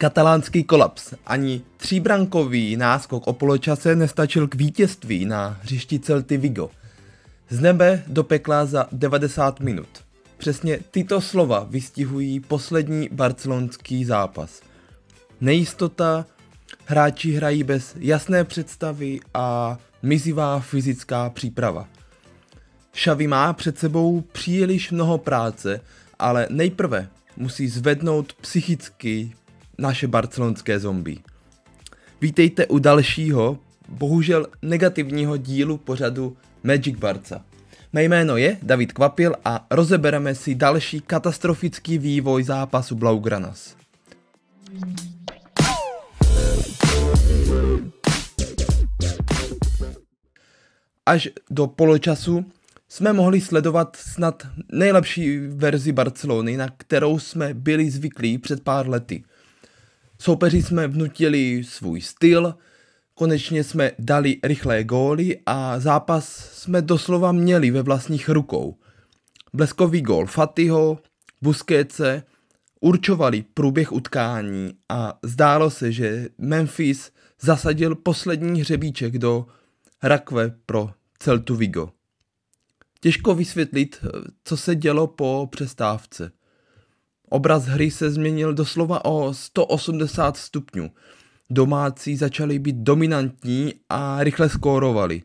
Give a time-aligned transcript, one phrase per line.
[0.00, 1.14] Katalánský kolaps.
[1.26, 6.70] Ani tříbrankový náskok o poločase nestačil k vítězství na hřišti Celty Vigo.
[7.48, 9.88] Z nebe do pekla za 90 minut.
[10.36, 14.60] Přesně tyto slova vystihují poslední barcelonský zápas.
[15.40, 16.26] Nejistota,
[16.84, 21.88] hráči hrají bez jasné představy a mizivá fyzická příprava.
[22.92, 25.80] Xavi má před sebou příliš mnoho práce,
[26.18, 29.32] ale nejprve musí zvednout psychicky
[29.80, 31.18] naše barcelonské zombie.
[32.20, 33.58] Vítejte u dalšího,
[33.88, 37.44] bohužel negativního dílu pořadu Magic Barca.
[37.92, 43.76] Mé jméno je David Kvapil a rozebereme si další katastrofický vývoj zápasu Blaugranas.
[51.06, 52.44] Až do poločasu
[52.88, 59.24] jsme mohli sledovat snad nejlepší verzi Barcelony, na kterou jsme byli zvyklí před pár lety.
[60.20, 62.54] Soupeři jsme vnutili svůj styl,
[63.14, 68.76] konečně jsme dali rychlé góly a zápas jsme doslova měli ve vlastních rukou.
[69.52, 70.98] Bleskový gól Fatiho,
[71.42, 72.22] Busquetse
[72.80, 79.46] určovali průběh utkání a zdálo se, že Memphis zasadil poslední hřebíček do
[80.02, 81.90] rakve pro Celtu Vigo.
[83.00, 84.04] Těžko vysvětlit,
[84.44, 86.32] co se dělo po přestávce.
[87.32, 90.90] Obraz hry se změnil doslova o 180 stupňů.
[91.50, 95.22] Domácí začali být dominantní a rychle skórovali.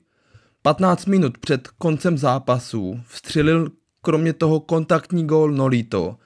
[0.62, 6.18] 15 minut před koncem zápasu vstřelil kromě toho kontaktní gól Nolito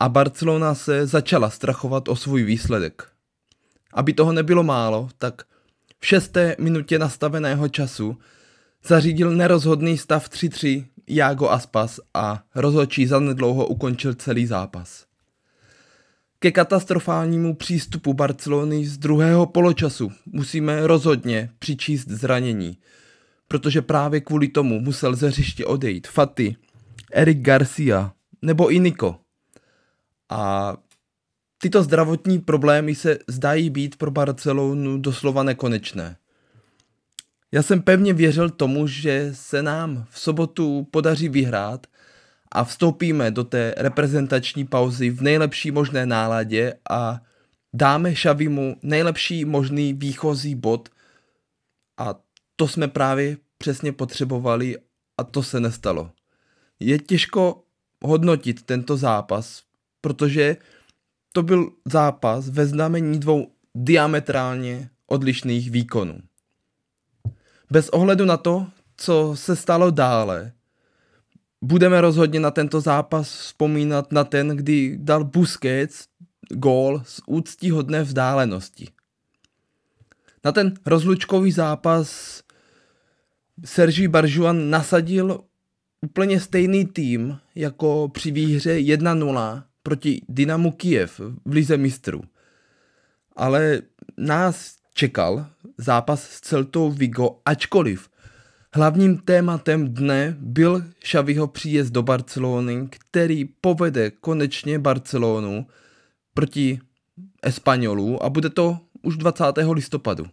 [0.00, 3.08] a Barcelona se začala strachovat o svůj výsledek.
[3.92, 5.42] Aby toho nebylo málo, tak
[5.98, 8.18] v šesté minutě nastaveného času
[8.84, 15.06] zařídil nerozhodný stav 3-3 Jago Aspas a rozhodčí zanedlouho ukončil celý zápas.
[16.38, 22.78] Ke katastrofálnímu přístupu Barcelony z druhého poločasu musíme rozhodně přičíst zranění,
[23.48, 26.56] protože právě kvůli tomu musel ze hřiště odejít Faty,
[27.12, 29.16] Eric Garcia nebo i Nico.
[30.28, 30.76] A
[31.58, 36.16] tyto zdravotní problémy se zdají být pro Barcelonu doslova nekonečné.
[37.52, 41.86] Já jsem pevně věřil tomu, že se nám v sobotu podaří vyhrát
[42.52, 47.20] a vstoupíme do té reprezentační pauzy v nejlepší možné náladě a
[47.72, 50.88] dáme Šavimu nejlepší možný výchozí bod
[51.98, 52.14] a
[52.56, 54.76] to jsme právě přesně potřebovali
[55.18, 56.10] a to se nestalo.
[56.80, 57.64] Je těžko
[58.04, 59.62] hodnotit tento zápas,
[60.00, 60.56] protože
[61.32, 66.27] to byl zápas ve znamení dvou diametrálně odlišných výkonů.
[67.70, 70.52] Bez ohledu na to, co se stalo dále,
[71.62, 76.06] budeme rozhodně na tento zápas vzpomínat na ten, kdy dal Busquets
[76.50, 78.88] gól z úctíhodné vzdálenosti.
[80.44, 82.40] Na ten rozlučkový zápas
[83.64, 85.40] Sergi Baržuan nasadil
[86.00, 92.22] úplně stejný tým jako při výhře 1-0 proti Dynamu Kiev v Lize mistrů.
[93.36, 93.80] Ale
[94.16, 95.46] nás čekal
[95.78, 98.08] zápas s Celtou Vigo, ačkoliv
[98.74, 105.66] hlavním tématem dne byl Xaviho příjezd do Barcelony, který povede konečně Barcelonu
[106.34, 106.80] proti
[107.42, 109.44] Espanolů a bude to už 20.
[109.72, 110.26] listopadu.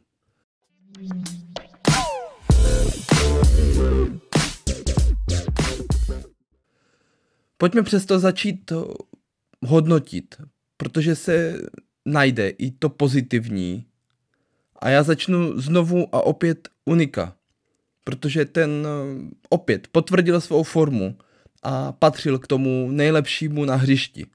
[7.57, 8.71] Pojďme přesto začít
[9.61, 10.35] hodnotit,
[10.77, 11.61] protože se
[12.05, 13.85] najde i to pozitivní,
[14.85, 17.35] a já začnu znovu a opět Unika,
[18.03, 21.17] protože ten eh, opět potvrdil svou formu
[21.63, 24.25] a patřil k tomu nejlepšímu na hřišti.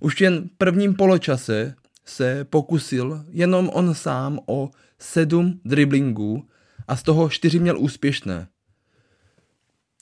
[0.00, 1.74] Už jen prvním poločase
[2.04, 6.48] se pokusil jenom on sám o sedm driblingů
[6.88, 8.48] a z toho čtyři měl úspěšné.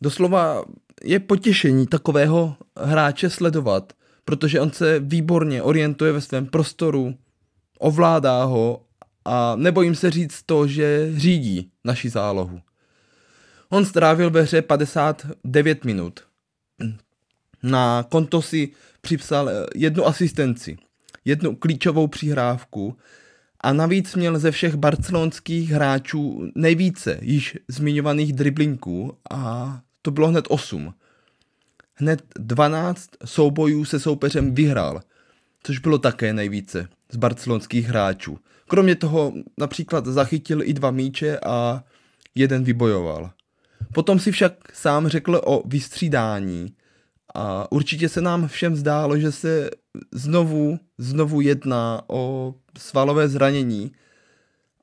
[0.03, 0.65] Doslova
[1.05, 3.93] je potěšení takového hráče sledovat,
[4.25, 7.15] protože on se výborně orientuje ve svém prostoru,
[7.79, 8.85] ovládá ho
[9.25, 12.61] a nebojím se říct to, že řídí naši zálohu.
[13.69, 16.21] On strávil ve hře 59 minut.
[17.63, 20.77] Na konto si připsal jednu asistenci,
[21.25, 22.97] jednu klíčovou přihrávku
[23.61, 30.45] a navíc měl ze všech barcelonských hráčů nejvíce již zmiňovaných driblinků a to bylo hned
[30.49, 30.95] 8.
[31.95, 35.01] Hned 12 soubojů se soupeřem vyhrál,
[35.63, 38.39] což bylo také nejvíce z barcelonských hráčů.
[38.69, 41.85] Kromě toho například zachytil i dva míče a
[42.35, 43.31] jeden vybojoval.
[43.95, 46.75] Potom si však sám řekl o vystřídání
[47.35, 49.71] a určitě se nám všem zdálo, že se
[50.13, 53.93] znovu, znovu jedná o svalové zranění,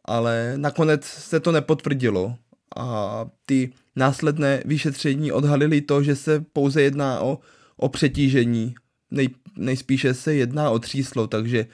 [0.06, 2.36] ale nakonec se to nepotvrdilo
[2.78, 7.40] a ty následné vyšetření odhalily to, že se pouze jedná o,
[7.78, 8.76] o přetížení.
[9.12, 9.28] Nej,
[9.58, 11.66] nejspíše se jedná o tříslo, takže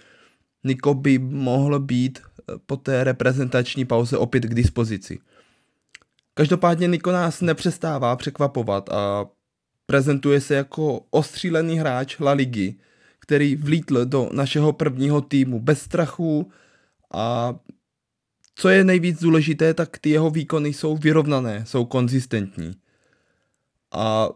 [0.64, 2.20] Niko by mohl být
[2.66, 5.20] po té reprezentační pauze opět k dispozici.
[6.34, 9.26] Každopádně Niko nás nepřestává překvapovat a
[9.86, 12.76] prezentuje se jako ostřílený hráč La Ligy,
[13.20, 16.52] který vlítl do našeho prvního týmu bez strachu
[17.14, 17.56] a
[18.56, 22.72] co je nejvíc důležité, tak ty jeho výkony jsou vyrovnané, jsou konzistentní.
[23.92, 24.30] A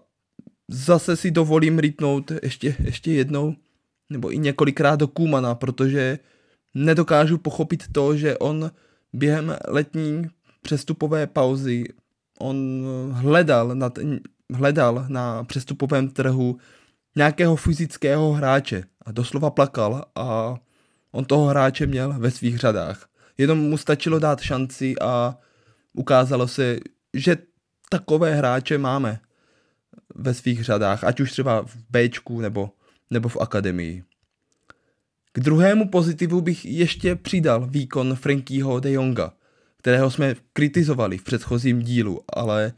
[0.68, 3.56] zase si dovolím rytnout ještě, ještě jednou,
[4.12, 6.20] nebo i několikrát do Kumana, protože
[6.74, 8.72] nedokážu pochopit to, že on
[9.14, 10.30] během letní
[10.62, 11.86] přestupové pauzy
[12.40, 14.00] on hledal, nad,
[14.54, 16.58] hledal na přestupovém trhu
[17.16, 20.56] nějakého fyzického hráče a doslova plakal a
[21.12, 23.08] on toho hráče měl ve svých řadách.
[23.38, 25.38] Jenom mu stačilo dát šanci a
[25.94, 26.78] ukázalo se,
[27.14, 27.38] že
[27.90, 29.20] takové hráče máme
[30.16, 32.70] ve svých řadách, ať už třeba v Bčku nebo,
[33.12, 34.04] nebo v akademii.
[35.34, 39.34] K druhému pozitivu bych ještě přidal výkon Frankieho de Jonga,
[39.78, 42.74] kterého jsme kritizovali v předchozím dílu, ale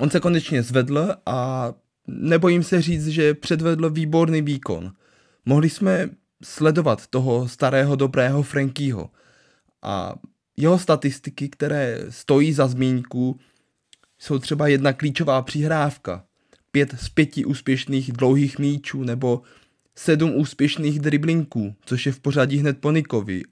[0.00, 1.72] on se konečně zvedl a
[2.06, 4.92] nebojím se říct, že předvedl výborný výkon.
[5.44, 6.08] Mohli jsme
[6.44, 9.10] sledovat toho starého dobrého Frankieho
[9.82, 10.14] a
[10.56, 13.40] jeho statistiky, které stojí za zmínku,
[14.18, 16.24] jsou třeba jedna klíčová přihrávka,
[16.72, 19.42] pět z pěti úspěšných dlouhých míčů nebo
[19.94, 23.42] sedm úspěšných driblinků, což je v pořadí hned po Nikovi.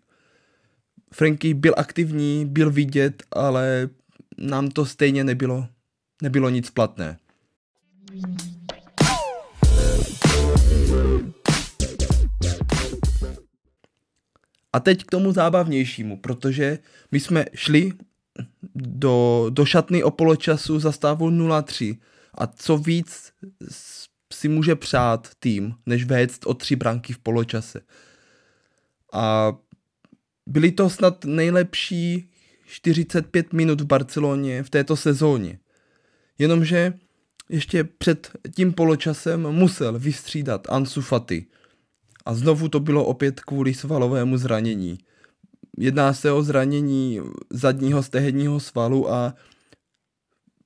[1.13, 3.89] Franky byl aktivní, byl vidět, ale
[4.39, 5.67] nám to stejně nebylo,
[6.23, 7.19] nebylo nic platné.
[14.73, 16.79] A teď k tomu zábavnějšímu, protože
[17.13, 17.93] my jsme šli
[18.75, 21.99] do, do šatny o poločasu za stavu 0-3
[22.39, 23.33] a co víc
[24.33, 27.81] si může přát tým, než vést o tři branky v poločase.
[29.13, 29.53] A
[30.47, 32.31] byly to snad nejlepší
[32.67, 35.59] 45 minut v Barceloně v této sezóně.
[36.39, 36.93] Jenomže
[37.49, 41.47] ještě před tím poločasem musel vystřídat Ansu Fati.
[42.27, 44.99] A znovu to bylo opět kvůli svalovému zranění.
[45.79, 47.21] Jedná se o zranění
[47.51, 49.35] zadního stehenního svalu a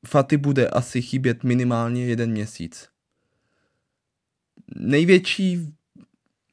[0.06, 2.92] Faty bude asi chybět minimálně jeden měsíc
[4.76, 5.74] největší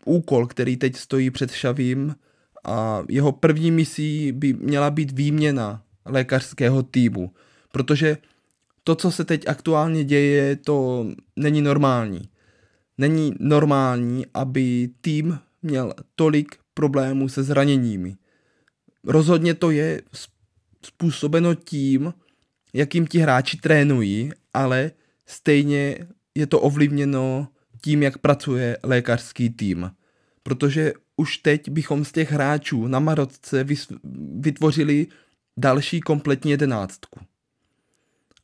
[0.06, 2.16] úkol, který teď stojí před Šavím
[2.64, 7.32] a jeho první misí by měla být výměna lékařského týmu,
[7.72, 8.18] protože
[8.84, 11.06] to, co se teď aktuálně děje, to
[11.36, 12.30] není normální.
[12.98, 18.18] Není normální, aby tým měl tolik problémů se zraněními.
[19.04, 20.02] Rozhodně to je
[20.86, 22.14] způsobeno tím,
[22.74, 24.92] jakým ti hráči trénují, ale
[25.26, 27.48] stejně je to ovlivněno
[27.82, 29.92] tím, jak pracuje lékařský tým.
[30.44, 33.66] Protože už teď bychom z těch hráčů na Marotce
[34.40, 35.08] vytvořili
[35.58, 37.20] další kompletní jedenáctku.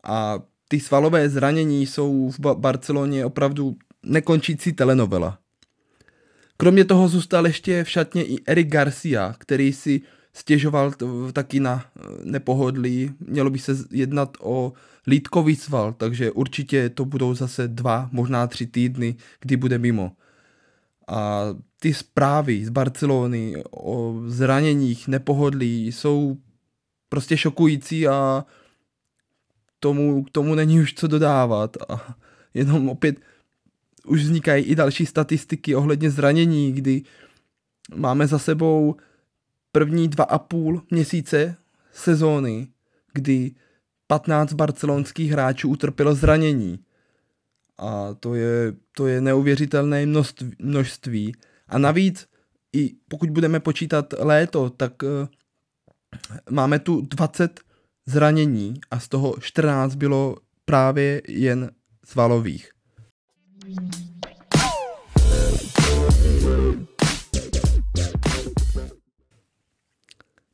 [0.03, 5.39] A ty svalové zranění jsou v Barceloně opravdu nekončící telenovela.
[6.57, 10.01] Kromě toho zůstal ještě v šatně i Eric Garcia, který si
[10.35, 10.91] stěžoval
[11.33, 13.11] taky na eh, nepohodlí.
[13.19, 14.73] Mělo by se jednat o
[15.07, 20.11] lítkový sval, takže určitě to budou zase dva, možná tři týdny, kdy bude mimo.
[21.07, 21.45] A
[21.79, 26.37] ty zprávy z Barcelony o zraněních, nepohodlí jsou
[27.09, 28.45] prostě šokující a
[29.79, 31.77] tomu, k tomu není už co dodávat.
[31.89, 32.15] A
[32.53, 33.15] jenom opět
[34.05, 37.01] už vznikají i další statistiky ohledně zranění, kdy
[37.95, 38.95] máme za sebou
[39.75, 41.55] první dva a půl měsíce
[41.93, 42.67] sezóny,
[43.13, 43.51] kdy
[44.07, 46.79] 15 barcelonských hráčů utrpělo zranění.
[47.77, 50.05] A to je, to je neuvěřitelné
[50.59, 51.35] množství.
[51.67, 52.27] A navíc,
[52.73, 55.09] i pokud budeme počítat léto, tak uh,
[56.49, 57.59] máme tu 20
[58.05, 61.71] zranění a z toho 14 bylo právě jen
[62.05, 62.71] svalových.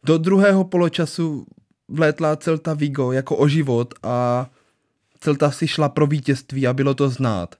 [0.06, 1.46] Do druhého poločasu
[1.88, 4.50] vlétla Celta Vigo jako o život a
[5.20, 7.56] Celta si šla pro vítězství a bylo to znát.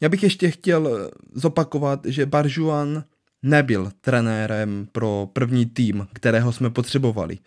[0.00, 3.04] Já bych ještě chtěl zopakovat, že Barjuan
[3.42, 7.38] nebyl trenérem pro první tým, kterého jsme potřebovali.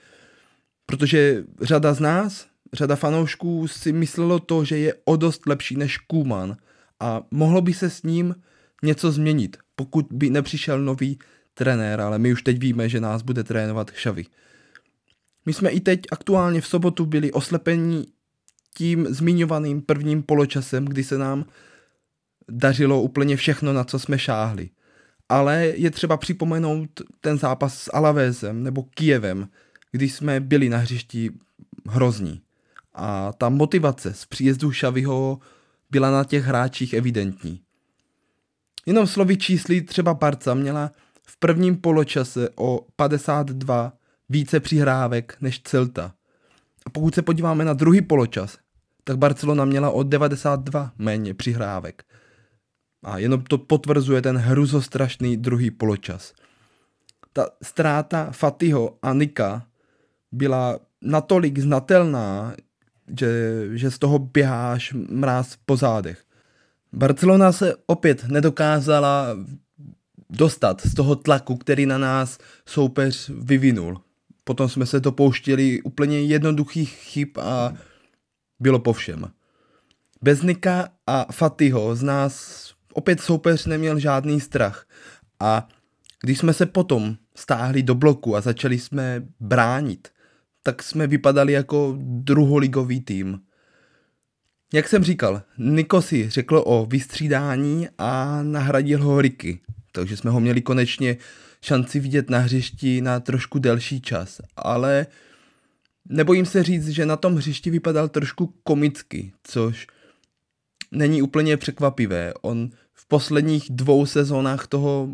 [0.85, 5.97] Protože řada z nás, řada fanoušků si myslelo to, že je o dost lepší než
[5.97, 6.57] Kuman
[6.99, 8.35] a mohlo by se s ním
[8.83, 11.19] něco změnit, pokud by nepřišel nový
[11.57, 14.25] trenér, ale my už teď víme, že nás bude trénovat Xavi.
[15.45, 18.07] My jsme i teď aktuálně v sobotu byli oslepení
[18.73, 21.45] tím zmiňovaným prvním poločasem, kdy se nám
[22.49, 24.69] dařilo úplně všechno, na co jsme šáhli.
[25.29, 26.89] Ale je třeba připomenout
[27.21, 29.47] ten zápas s Alavézem nebo Kijevem,
[29.91, 31.31] kdy jsme byli na hřišti
[31.89, 32.41] hrozní.
[32.93, 35.39] A ta motivace z příjezdu Šaviho
[35.91, 37.61] byla na těch hráčích evidentní.
[38.85, 40.91] Jenom slovy čísly třeba Barca měla
[41.37, 43.93] v prvním poločase o 52
[44.29, 46.13] více přihrávek než Celta.
[46.85, 48.57] A pokud se podíváme na druhý poločas,
[49.03, 52.03] tak Barcelona měla o 92 méně přihrávek.
[53.03, 56.33] A jenom to potvrzuje ten hruzostrašný druhý poločas.
[57.33, 59.65] Ta ztráta Fatiho a Nika
[60.31, 62.55] byla natolik znatelná,
[63.19, 63.29] že,
[63.73, 66.23] že z toho běháš mráz po zádech.
[66.93, 69.27] Barcelona se opět nedokázala
[70.29, 74.01] dostat z toho tlaku, který na nás soupeř vyvinul.
[74.43, 77.73] Potom jsme se dopouštěli úplně jednoduchých chyb a
[78.59, 79.31] bylo po všem.
[80.21, 84.85] Bez Nika a Fatiho z nás opět soupeř neměl žádný strach.
[85.39, 85.67] A
[86.23, 90.07] když jsme se potom stáhli do bloku a začali jsme bránit,
[90.63, 93.39] tak jsme vypadali jako druholigový tým.
[94.73, 99.59] Jak jsem říkal, Niko si řekl o vystřídání a nahradil ho Ricky,
[99.97, 101.17] takže jsme ho měli konečně
[101.61, 105.07] šanci vidět na hřišti na trošku delší čas, ale
[106.09, 109.87] nebojím se říct, že na tom hřišti vypadal trošku komicky, což
[110.91, 112.33] není úplně překvapivé.
[112.41, 115.09] On v posledních dvou sezónách toho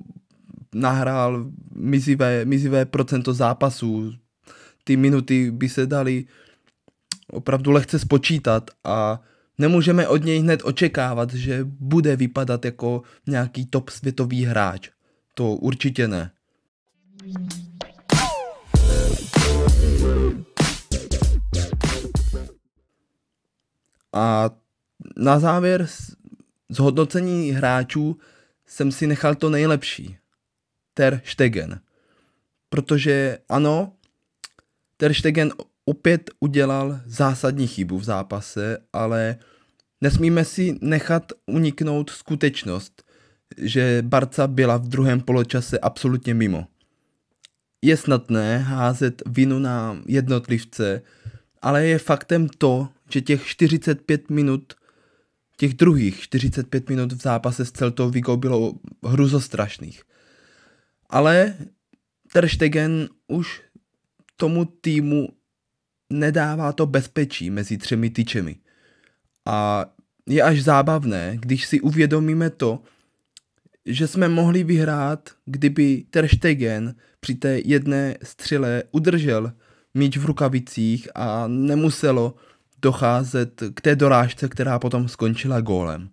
[0.76, 4.14] nahrál mizivé, mizivé procento zápasů.
[4.84, 6.26] Ty minuty by se dali
[7.28, 9.22] opravdu lehce spočítat a
[9.58, 14.90] nemůžeme od něj hned očekávat, že bude vypadat jako nějaký top světový hráč.
[15.34, 16.32] To určitě ne.
[24.14, 24.50] A
[25.18, 25.88] na závěr
[26.70, 28.18] zhodnocení hráčů
[28.66, 30.18] jsem si nechal to nejlepší.
[30.94, 31.80] Ter Stegen.
[32.70, 33.94] Protože ano,
[34.98, 35.52] Ter Stegen
[35.86, 39.38] opět udělal zásadní chybu v zápase, ale
[40.02, 43.04] nesmíme si nechat uniknout skutečnost,
[43.58, 46.68] že Barca byla v druhém poločase absolutně mimo.
[47.82, 51.02] Je snadné házet vinu na jednotlivce,
[51.62, 54.74] ale je faktem to, že těch 45 minut
[55.58, 58.74] těch druhých 45 minut v zápase s Celtou Vigo bylo
[59.04, 60.04] hruzostrašných.
[61.10, 61.56] Ale
[62.34, 63.62] Ter Stegen už
[64.38, 65.30] tomu týmu
[66.14, 68.56] nedává to bezpečí mezi třemi tyčemi.
[69.46, 69.86] A
[70.28, 72.80] je až zábavné, když si uvědomíme to,
[73.86, 79.54] že jsme mohli vyhrát, kdyby Ter Stegen při té jedné střele udržel
[79.94, 82.36] míč v rukavicích a nemuselo
[82.82, 86.10] docházet k té dorážce, která potom skončila gólem.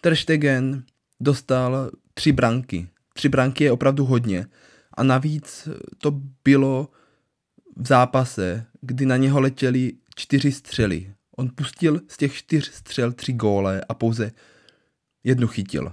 [0.00, 0.82] Ter Stegen
[1.20, 2.88] dostal tři branky.
[3.14, 4.46] Tři branky je opravdu hodně.
[4.94, 6.88] A navíc to bylo
[7.78, 11.14] v zápase, kdy na něho letěly čtyři střely.
[11.36, 14.32] On pustil z těch čtyř střel tři góle a pouze
[15.24, 15.92] jednu chytil.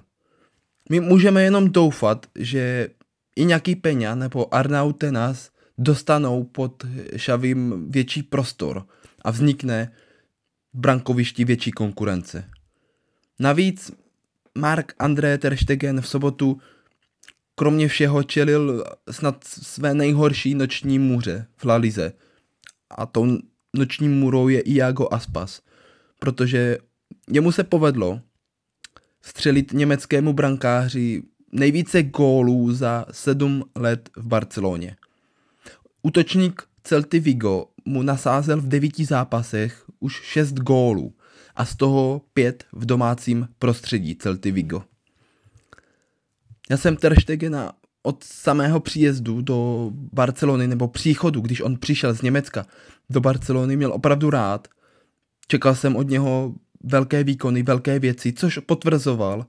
[0.90, 2.90] My můžeme jenom doufat, že
[3.36, 8.88] i nějaký Peňa nebo Arnaute nás dostanou pod Šavým větší prostor
[9.22, 9.92] a vznikne
[10.74, 12.50] v brankovišti větší konkurence.
[13.40, 13.92] Navíc
[14.58, 16.62] Mark André Ter Stegen v sobotu
[17.56, 22.14] kromě všeho čelil snad své nejhorší noční můře v La Lize.
[22.90, 23.38] A tou
[23.76, 25.62] noční můrou je Iago Aspas,
[26.20, 26.78] protože
[27.32, 28.22] jemu se povedlo
[29.22, 34.96] střelit německému brankáři nejvíce gólů za sedm let v Barceloně.
[36.02, 41.14] Útočník Celty Vigo mu nasázel v devíti zápasech už šest gólů
[41.56, 44.84] a z toho pět v domácím prostředí Celty Vigo.
[46.70, 52.22] Já jsem Ter Stegena od samého příjezdu do Barcelony nebo příchodu, když on přišel z
[52.22, 52.66] Německa
[53.10, 54.68] do Barcelony, měl opravdu rád.
[55.48, 56.54] Čekal jsem od něho
[56.84, 59.46] velké výkony, velké věci, což potvrzoval.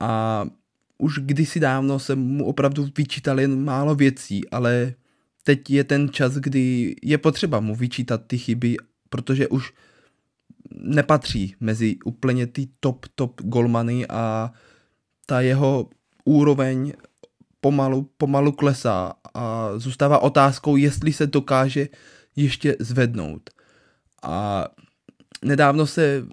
[0.00, 0.44] A
[0.98, 4.94] už kdysi dávno jsem mu opravdu vyčítal jen málo věcí, ale
[5.44, 8.76] teď je ten čas, kdy je potřeba mu vyčítat ty chyby,
[9.08, 9.72] protože už
[10.74, 14.52] nepatří mezi úplně ty top, top golmany a
[15.26, 15.90] ta jeho
[16.24, 16.92] úroveň
[17.60, 21.88] pomalu, pomalu klesá a zůstává otázkou, jestli se dokáže
[22.36, 23.50] ještě zvednout.
[24.22, 24.68] A
[25.44, 26.26] nedávno se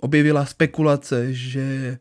[0.00, 1.98] objevila spekulace, že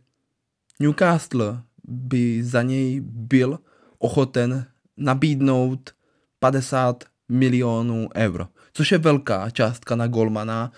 [0.80, 3.60] Newcastle by za něj byl
[4.00, 4.66] ochoten
[4.98, 5.92] nabídnout
[6.40, 10.72] 50 milionů euro, což je velká částka na golmana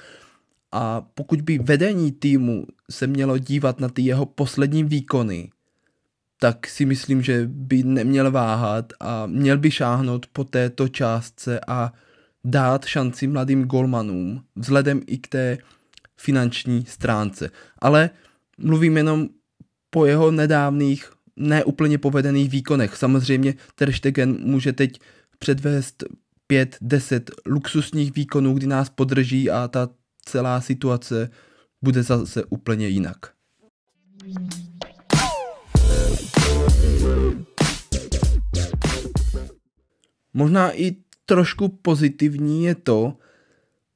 [0.72, 5.50] a pokud by vedení týmu se mělo dívat na ty jeho poslední výkony,
[6.40, 11.94] tak si myslím, že by neměl váhat a měl by šáhnout po této částce a
[12.46, 15.58] dát šanci mladým golmanům, vzhledem i k té
[16.18, 17.50] finanční stránce.
[17.80, 18.10] Ale
[18.58, 19.30] mluvím jenom
[19.90, 22.96] po jeho nedávných, neúplně povedených výkonech.
[22.96, 25.00] Samozřejmě Ter Stegen může teď
[25.40, 26.04] předvést
[26.52, 29.90] 5-10 luxusních výkonů, kdy nás podrží a ta
[30.26, 31.30] celá situace
[31.82, 33.18] bude zase úplně jinak.
[40.34, 40.96] Možná i
[41.26, 43.18] trošku pozitivní je to,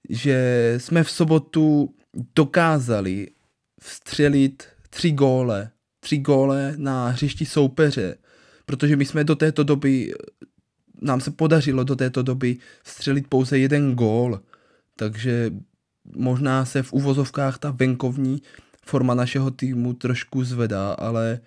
[0.09, 1.95] že jsme v sobotu
[2.35, 3.27] dokázali
[3.81, 5.71] vstřelit tři góle.
[5.99, 8.17] Tři góle na hřišti soupeře,
[8.65, 10.13] protože my jsme do této doby,
[11.01, 14.39] nám se podařilo do této doby vstřelit pouze jeden gól,
[14.95, 15.51] takže
[16.15, 18.41] možná se v uvozovkách ta venkovní
[18.85, 21.39] forma našeho týmu trošku zvedá, ale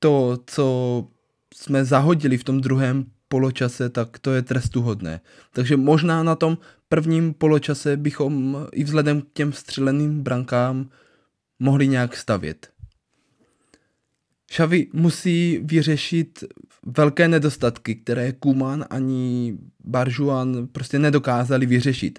[0.00, 1.06] to, co
[1.54, 5.20] jsme zahodili v tom druhém poločase, tak to je trestuhodné.
[5.52, 10.90] Takže možná na tom prvním poločase bychom i vzhledem k těm střeleným brankám
[11.58, 12.68] mohli nějak stavět.
[14.50, 16.44] Xavi musí vyřešit
[16.86, 22.18] velké nedostatky, které Kuman ani Baržuan prostě nedokázali vyřešit.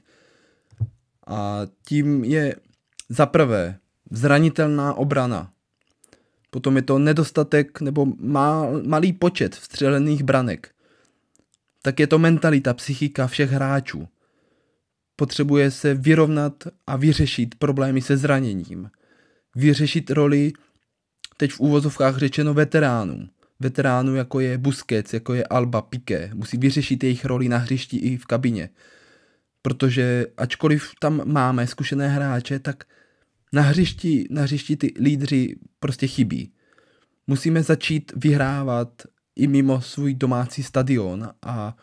[1.27, 2.55] A tím je
[3.09, 3.77] za prvé
[4.11, 5.51] zranitelná obrana.
[6.51, 10.69] Potom je to nedostatek nebo mal, malý počet vstřelených branek.
[11.81, 14.07] Tak je to mentalita, psychika všech hráčů.
[15.15, 16.53] Potřebuje se vyrovnat
[16.87, 18.91] a vyřešit problémy se zraněním.
[19.55, 20.53] Vyřešit roli,
[21.37, 23.27] teď v úvozovkách řečeno veteránů.
[23.59, 26.31] Veteránů jako je Busquets, jako je Alba, Piqué.
[26.33, 28.69] Musí vyřešit jejich roli na hřišti i v kabině
[29.61, 32.83] protože ačkoliv tam máme zkušené hráče, tak
[33.51, 36.51] na hřišti, na hřišti ty lídři prostě chybí.
[37.27, 39.01] Musíme začít vyhrávat
[39.35, 41.77] i mimo svůj domácí stadion a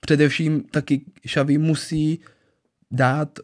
[0.00, 2.20] především taky Xavi musí
[2.90, 3.38] dát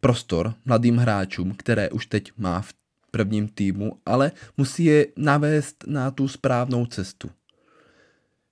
[0.00, 2.72] prostor mladým hráčům, které už teď má v
[3.10, 7.30] prvním týmu, ale musí je navést na tu správnou cestu.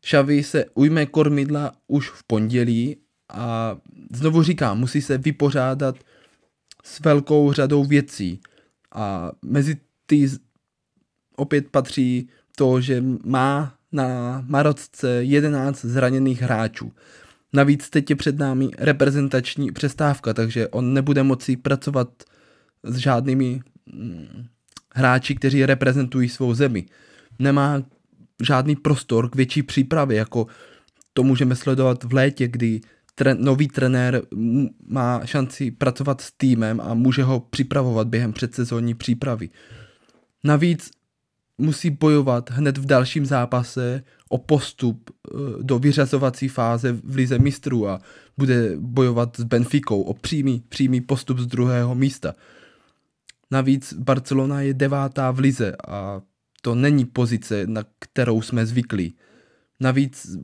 [0.01, 2.97] Xavi se ujme kormidla už v pondělí
[3.29, 3.77] a
[4.13, 5.97] znovu říkám, musí se vypořádat
[6.85, 8.41] s velkou řadou věcí.
[8.95, 10.31] A mezi ty
[11.37, 16.93] opět patří to, že má na Marocce 11 zraněných hráčů.
[17.53, 22.09] Navíc teď je před námi reprezentační přestávka, takže on nebude moci pracovat
[22.83, 23.61] s žádnými
[23.93, 24.47] mm,
[24.95, 26.87] hráči, kteří reprezentují svou zemi.
[27.39, 27.83] Nemá
[28.43, 30.47] žádný prostor k větší přípravě, jako
[31.13, 32.81] to můžeme sledovat v létě, kdy
[33.21, 34.23] tre, nový trenér
[34.87, 39.49] má šanci pracovat s týmem a může ho připravovat během předsezónní přípravy.
[40.45, 40.91] Navíc
[41.59, 47.89] musí bojovat hned v dalším zápase o postup eh, do vyřazovací fáze v Lize mistrů
[47.89, 48.01] a
[48.39, 52.35] bude bojovat s Benficou o přímý, přímý postup z druhého místa.
[53.51, 56.23] Navíc Barcelona je devátá v Lize a
[56.63, 59.15] to není pozice, na kterou jsme zvyklí.
[59.81, 60.37] Navíc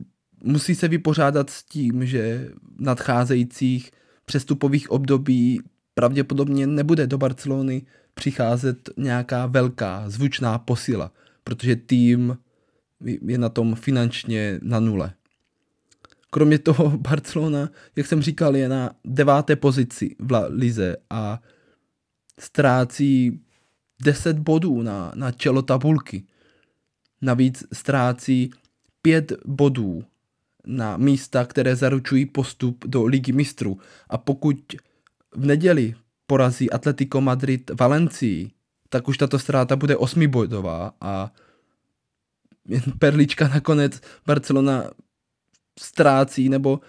[0.43, 3.91] musí se vypořádat s tím, že v nadcházejících
[4.25, 5.61] přestupových období
[5.93, 7.81] pravděpodobně nebude do Barcelony
[8.13, 11.11] přicházet nějaká velká zvučná posila,
[11.43, 12.37] protože tým
[13.27, 15.13] je na tom finančně na nule.
[16.29, 21.41] Kromě toho Barcelona, jak jsem říkal, je na deváté pozici v Lize a
[22.39, 23.39] ztrácí
[24.03, 26.23] 10 bodů na, na čelo tabulky.
[27.21, 28.51] Navíc ztrácí
[29.01, 30.03] 5 bodů
[30.67, 33.77] na místa, které zaručují postup do Ligy mistrů.
[34.09, 34.57] A pokud
[35.35, 35.95] v neděli
[36.27, 38.51] porazí Atletico Madrid Valencii,
[38.89, 41.31] tak už tato ztráta bude osmibodová a
[42.99, 44.91] perlička nakonec Barcelona
[45.79, 46.79] ztrácí nebo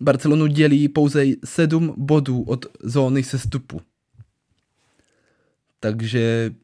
[0.00, 3.80] Barcelonu dělí pouze 7 bodů od zóny sestupu.
[5.80, 6.54] Takže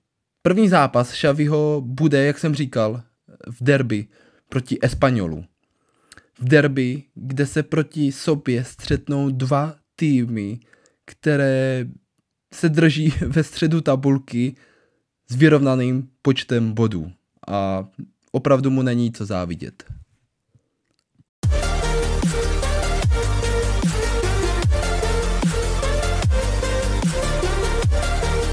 [0.43, 3.03] první zápas Xaviho bude, jak jsem říkal,
[3.47, 4.07] v derby
[4.49, 5.45] proti Espanolu
[6.44, 10.61] derby, kde se proti sobě střetnou dva týmy,
[11.05, 11.87] které
[12.55, 14.57] se drží ve středu tabulky
[15.31, 17.12] s vyrovnaným počtem bodů.
[17.48, 17.88] A
[18.33, 20.00] opravdu mu není co závidět.